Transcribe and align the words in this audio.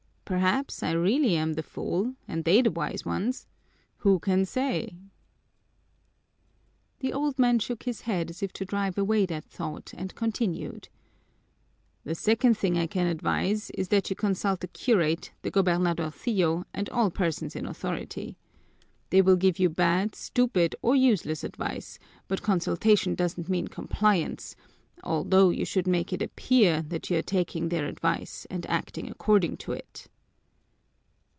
Perhaps 0.23 0.81
I 0.81 0.91
really 0.93 1.35
am 1.35 1.55
the 1.55 1.61
fool 1.63 2.15
and 2.25 2.45
they 2.45 2.61
the 2.61 2.71
wise 2.71 3.03
ones 3.03 3.47
who 3.97 4.17
can 4.17 4.45
say?" 4.45 4.95
The 6.99 7.11
old 7.11 7.37
man 7.37 7.59
shook 7.59 7.83
his 7.83 8.03
head 8.07 8.29
as 8.29 8.41
if 8.41 8.53
to 8.53 8.63
drive 8.63 8.97
away 8.97 9.25
that 9.25 9.43
thought, 9.43 9.93
and 9.93 10.15
continued: 10.15 10.87
"The 12.05 12.15
second 12.15 12.57
thing 12.57 12.77
I 12.77 12.87
can 12.87 13.07
advise 13.07 13.71
is 13.71 13.89
that 13.89 14.09
you 14.09 14.15
consult 14.15 14.61
the 14.61 14.69
curate, 14.69 15.33
the 15.41 15.51
gobernadorcillo, 15.51 16.63
and 16.73 16.89
all 16.91 17.11
persons 17.11 17.53
in 17.53 17.65
authority. 17.65 18.37
They 19.09 19.21
will 19.21 19.35
give 19.35 19.59
you 19.59 19.67
bad, 19.69 20.15
stupid, 20.15 20.77
or 20.81 20.95
useless 20.95 21.43
advice, 21.43 21.99
but 22.29 22.41
consultation 22.41 23.15
doesn't 23.15 23.49
mean 23.49 23.67
compliance, 23.67 24.55
although 25.03 25.49
you 25.49 25.65
should 25.65 25.87
make 25.87 26.13
it 26.13 26.21
appear 26.21 26.81
that 26.83 27.09
you 27.09 27.17
are 27.17 27.21
taking 27.21 27.67
their 27.67 27.85
advice 27.85 28.47
and 28.49 28.65
acting 28.69 29.09
according 29.11 29.57
to 29.57 29.73
it." 29.73 30.07